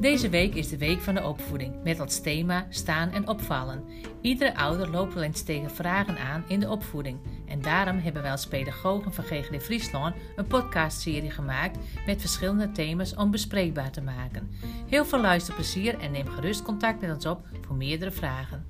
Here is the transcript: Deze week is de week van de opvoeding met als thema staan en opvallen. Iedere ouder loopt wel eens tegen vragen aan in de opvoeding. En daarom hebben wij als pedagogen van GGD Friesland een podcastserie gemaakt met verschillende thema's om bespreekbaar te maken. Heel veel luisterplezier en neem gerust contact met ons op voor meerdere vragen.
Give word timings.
Deze 0.00 0.28
week 0.28 0.54
is 0.54 0.68
de 0.68 0.78
week 0.78 1.00
van 1.00 1.14
de 1.14 1.24
opvoeding 1.24 1.82
met 1.84 2.00
als 2.00 2.20
thema 2.20 2.66
staan 2.68 3.10
en 3.10 3.28
opvallen. 3.28 3.84
Iedere 4.20 4.56
ouder 4.56 4.90
loopt 4.90 5.14
wel 5.14 5.22
eens 5.22 5.42
tegen 5.42 5.70
vragen 5.70 6.18
aan 6.18 6.44
in 6.48 6.60
de 6.60 6.70
opvoeding. 6.70 7.18
En 7.46 7.62
daarom 7.62 7.98
hebben 7.98 8.22
wij 8.22 8.30
als 8.30 8.46
pedagogen 8.46 9.12
van 9.12 9.24
GGD 9.24 9.62
Friesland 9.62 10.14
een 10.36 10.46
podcastserie 10.46 11.30
gemaakt 11.30 11.78
met 12.06 12.20
verschillende 12.20 12.72
thema's 12.72 13.14
om 13.14 13.30
bespreekbaar 13.30 13.90
te 13.90 14.00
maken. 14.02 14.50
Heel 14.88 15.04
veel 15.04 15.20
luisterplezier 15.20 15.98
en 15.98 16.10
neem 16.10 16.28
gerust 16.28 16.62
contact 16.62 17.00
met 17.00 17.14
ons 17.14 17.26
op 17.26 17.46
voor 17.66 17.76
meerdere 17.76 18.10
vragen. 18.10 18.66